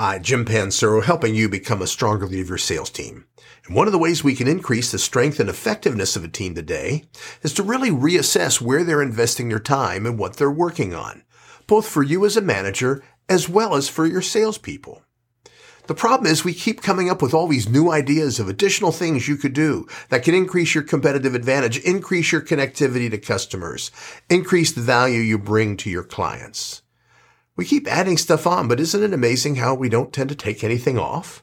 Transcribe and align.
Hi, 0.00 0.20
Jim 0.20 0.44
Pancero, 0.44 1.02
helping 1.02 1.34
you 1.34 1.48
become 1.48 1.82
a 1.82 1.86
stronger 1.88 2.24
leader 2.24 2.42
of 2.42 2.48
your 2.50 2.58
sales 2.58 2.88
team. 2.88 3.24
And 3.66 3.74
one 3.74 3.88
of 3.88 3.92
the 3.92 3.98
ways 3.98 4.22
we 4.22 4.36
can 4.36 4.46
increase 4.46 4.92
the 4.92 4.98
strength 4.98 5.40
and 5.40 5.50
effectiveness 5.50 6.14
of 6.14 6.22
a 6.22 6.28
team 6.28 6.54
today 6.54 7.06
is 7.42 7.52
to 7.54 7.64
really 7.64 7.90
reassess 7.90 8.60
where 8.60 8.84
they're 8.84 9.02
investing 9.02 9.48
their 9.48 9.58
time 9.58 10.06
and 10.06 10.16
what 10.16 10.36
they're 10.36 10.52
working 10.52 10.94
on, 10.94 11.24
both 11.66 11.84
for 11.84 12.04
you 12.04 12.24
as 12.24 12.36
a 12.36 12.40
manager 12.40 13.02
as 13.28 13.48
well 13.48 13.74
as 13.74 13.88
for 13.88 14.06
your 14.06 14.22
salespeople. 14.22 15.02
The 15.88 15.96
problem 15.96 16.30
is 16.30 16.44
we 16.44 16.54
keep 16.54 16.80
coming 16.80 17.10
up 17.10 17.20
with 17.20 17.34
all 17.34 17.48
these 17.48 17.68
new 17.68 17.90
ideas 17.90 18.38
of 18.38 18.48
additional 18.48 18.92
things 18.92 19.26
you 19.26 19.34
could 19.34 19.52
do 19.52 19.88
that 20.10 20.22
can 20.22 20.32
increase 20.32 20.76
your 20.76 20.84
competitive 20.84 21.34
advantage, 21.34 21.76
increase 21.78 22.30
your 22.30 22.42
connectivity 22.42 23.10
to 23.10 23.18
customers, 23.18 23.90
increase 24.30 24.70
the 24.70 24.80
value 24.80 25.18
you 25.18 25.38
bring 25.38 25.76
to 25.78 25.90
your 25.90 26.04
clients. 26.04 26.82
We 27.58 27.64
keep 27.64 27.88
adding 27.88 28.16
stuff 28.16 28.46
on, 28.46 28.68
but 28.68 28.78
isn't 28.78 29.02
it 29.02 29.12
amazing 29.12 29.56
how 29.56 29.74
we 29.74 29.88
don't 29.88 30.12
tend 30.12 30.28
to 30.28 30.36
take 30.36 30.62
anything 30.62 30.96
off? 30.96 31.42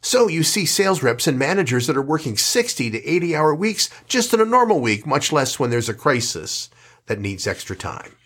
So 0.00 0.26
you 0.26 0.42
see 0.42 0.66
sales 0.66 1.00
reps 1.00 1.28
and 1.28 1.38
managers 1.38 1.86
that 1.86 1.96
are 1.96 2.02
working 2.02 2.36
60 2.36 2.90
to 2.90 3.08
80 3.08 3.36
hour 3.36 3.54
weeks 3.54 3.88
just 4.08 4.34
in 4.34 4.40
a 4.40 4.44
normal 4.44 4.80
week, 4.80 5.06
much 5.06 5.30
less 5.30 5.56
when 5.56 5.70
there's 5.70 5.88
a 5.88 5.94
crisis 5.94 6.70
that 7.06 7.20
needs 7.20 7.46
extra 7.46 7.76
time. 7.76 8.16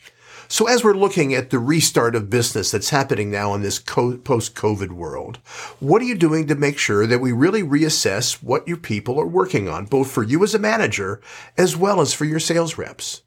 So 0.48 0.68
as 0.68 0.82
we're 0.82 0.94
looking 0.94 1.34
at 1.34 1.50
the 1.50 1.58
restart 1.58 2.16
of 2.16 2.30
business 2.30 2.70
that's 2.70 2.88
happening 2.88 3.30
now 3.30 3.52
in 3.52 3.60
this 3.60 3.78
post-COVID 3.78 4.92
world, 4.92 5.36
what 5.80 6.00
are 6.00 6.06
you 6.06 6.14
doing 6.14 6.46
to 6.46 6.54
make 6.54 6.78
sure 6.78 7.06
that 7.06 7.20
we 7.20 7.32
really 7.32 7.62
reassess 7.62 8.42
what 8.42 8.66
your 8.66 8.78
people 8.78 9.20
are 9.20 9.26
working 9.26 9.68
on, 9.68 9.84
both 9.84 10.10
for 10.10 10.22
you 10.22 10.42
as 10.44 10.54
a 10.54 10.58
manager 10.58 11.20
as 11.58 11.76
well 11.76 12.00
as 12.00 12.14
for 12.14 12.24
your 12.24 12.40
sales 12.40 12.78
reps? 12.78 13.20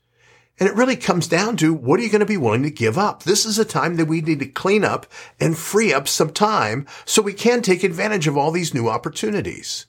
And 0.61 0.69
it 0.69 0.75
really 0.75 0.95
comes 0.95 1.27
down 1.27 1.57
to 1.57 1.73
what 1.73 1.99
are 1.99 2.03
you 2.03 2.11
going 2.11 2.19
to 2.19 2.25
be 2.27 2.37
willing 2.37 2.61
to 2.61 2.69
give 2.69 2.95
up? 2.95 3.23
This 3.23 3.47
is 3.47 3.57
a 3.57 3.65
time 3.65 3.95
that 3.95 4.05
we 4.05 4.21
need 4.21 4.37
to 4.41 4.45
clean 4.45 4.83
up 4.83 5.07
and 5.39 5.57
free 5.57 5.91
up 5.91 6.07
some 6.07 6.29
time 6.29 6.85
so 7.03 7.23
we 7.23 7.33
can 7.33 7.63
take 7.63 7.83
advantage 7.83 8.27
of 8.27 8.37
all 8.37 8.51
these 8.51 8.71
new 8.71 8.87
opportunities. 8.87 9.87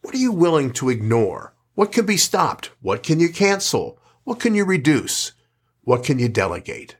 What 0.00 0.14
are 0.14 0.18
you 0.18 0.30
willing 0.30 0.72
to 0.74 0.90
ignore? 0.90 1.54
What 1.74 1.90
can 1.90 2.06
be 2.06 2.16
stopped? 2.16 2.70
What 2.80 3.02
can 3.02 3.18
you 3.18 3.30
cancel? 3.30 3.98
What 4.22 4.38
can 4.38 4.54
you 4.54 4.64
reduce? 4.64 5.32
What 5.82 6.04
can 6.04 6.20
you 6.20 6.28
delegate? 6.28 6.94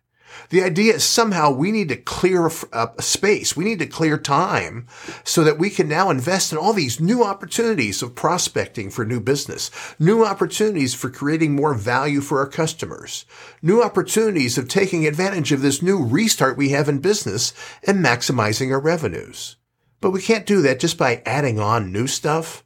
The 0.49 0.63
idea 0.63 0.95
is 0.95 1.05
somehow 1.05 1.51
we 1.51 1.73
need 1.73 1.89
to 1.89 1.97
clear 1.97 2.51
a, 2.73 2.91
space. 3.01 3.57
We 3.57 3.65
need 3.65 3.79
to 3.79 3.87
clear 3.87 4.19
time 4.19 4.87
so 5.25 5.45
that 5.45 5.59
we 5.59 5.71
can 5.71 5.89
now 5.89 6.11
invest 6.11 6.53
in 6.53 6.59
all 6.59 6.73
these 6.73 7.01
new 7.01 7.25
opportunities 7.25 8.03
of 8.03 8.15
prospecting 8.15 8.91
for 8.91 9.05
new 9.05 9.21
business, 9.21 9.71
new 9.99 10.25
opportunities 10.25 10.95
for 10.95 11.11
creating 11.11 11.55
more 11.55 11.75
value 11.75 12.21
for 12.21 12.39
our 12.39 12.49
customers, 12.49 13.25
new 13.63 13.83
opportunities 13.83 14.59
of 14.59 14.69
taking 14.69 15.07
advantage 15.07 15.53
of 15.53 15.63
this 15.63 15.83
new 15.83 16.03
restart 16.03 16.57
we 16.57 16.71
have 16.71 16.89
in 16.89 16.99
business 16.99 17.53
and 17.87 18.05
maximizing 18.05 18.71
our 18.73 18.81
revenues. 18.81 19.57
But 20.01 20.11
we 20.11 20.21
can't 20.21 20.47
do 20.47 20.63
that 20.63 20.81
just 20.81 20.99
by 20.99 21.23
adding 21.25 21.61
on 21.61 21.93
new 21.93 22.07
stuff. 22.07 22.65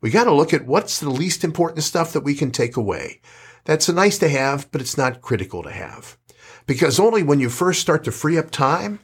We 0.00 0.10
got 0.10 0.24
to 0.24 0.32
look 0.32 0.54
at 0.54 0.66
what's 0.66 1.00
the 1.00 1.10
least 1.10 1.42
important 1.42 1.82
stuff 1.82 2.12
that 2.12 2.20
we 2.20 2.34
can 2.34 2.50
take 2.50 2.76
away. 2.76 3.20
That's 3.64 3.88
a 3.88 3.92
nice 3.92 4.18
to 4.18 4.28
have, 4.28 4.70
but 4.70 4.80
it's 4.80 4.96
not 4.96 5.20
critical 5.20 5.64
to 5.64 5.70
have. 5.70 6.16
Because 6.66 6.98
only 6.98 7.22
when 7.22 7.40
you 7.40 7.48
first 7.48 7.80
start 7.80 8.04
to 8.04 8.12
free 8.12 8.36
up 8.36 8.50
time 8.50 9.00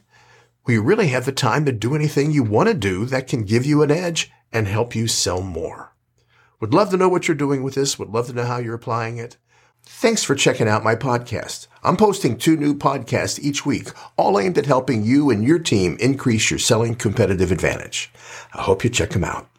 will 0.65 0.73
you 0.73 0.81
really 0.81 1.07
have 1.07 1.25
the 1.25 1.31
time 1.31 1.65
to 1.65 1.71
do 1.71 1.95
anything 1.95 2.31
you 2.31 2.43
want 2.43 2.67
to 2.67 2.73
do 2.73 3.05
that 3.05 3.27
can 3.27 3.43
give 3.43 3.65
you 3.65 3.81
an 3.81 3.91
edge 3.91 4.31
and 4.51 4.67
help 4.67 4.95
you 4.95 5.07
sell 5.07 5.41
more. 5.41 5.93
Would 6.59 6.73
love 6.73 6.91
to 6.91 6.97
know 6.97 7.09
what 7.09 7.27
you're 7.27 7.35
doing 7.35 7.63
with 7.63 7.75
this. 7.75 7.97
Would 7.99 8.09
love 8.09 8.27
to 8.27 8.33
know 8.33 8.45
how 8.45 8.57
you're 8.57 8.75
applying 8.75 9.17
it. 9.17 9.37
Thanks 9.85 10.23
for 10.23 10.35
checking 10.35 10.67
out 10.67 10.83
my 10.83 10.95
podcast. 10.95 11.67
I'm 11.83 11.97
posting 11.97 12.37
two 12.37 12.55
new 12.55 12.73
podcasts 12.73 13.37
each 13.39 13.65
week, 13.65 13.89
all 14.15 14.39
aimed 14.39 14.57
at 14.57 14.65
helping 14.65 15.03
you 15.03 15.29
and 15.29 15.43
your 15.43 15.59
team 15.59 15.97
increase 15.99 16.49
your 16.49 16.59
selling 16.59 16.95
competitive 16.95 17.51
advantage. 17.51 18.09
I 18.53 18.61
hope 18.61 18.85
you 18.85 18.89
check 18.89 19.09
them 19.09 19.25
out. 19.25 19.49